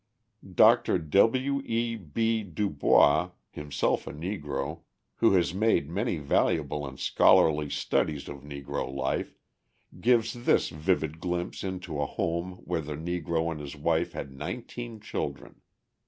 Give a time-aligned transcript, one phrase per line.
[0.55, 0.97] Dr.
[0.97, 1.61] W.
[1.63, 1.95] E.
[1.95, 2.41] B.
[2.41, 4.79] DuBois, himself a Negro,
[5.17, 9.35] who has made many valuable and scholarly studies of Negro life,
[9.99, 14.99] gives this vivid glimpse into a home where the Negro and his wife had nineteen
[14.99, 15.61] children.